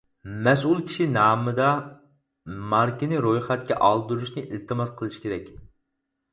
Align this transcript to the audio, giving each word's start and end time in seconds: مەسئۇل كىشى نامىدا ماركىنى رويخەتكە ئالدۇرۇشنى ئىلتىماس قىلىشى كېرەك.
مەسئۇل 0.45 0.79
كىشى 0.87 1.05
نامىدا 1.17 1.67
ماركىنى 2.73 3.21
رويخەتكە 3.27 3.79
ئالدۇرۇشنى 3.91 4.47
ئىلتىماس 4.49 4.99
قىلىشى 4.99 5.27
كېرەك. 5.29 5.57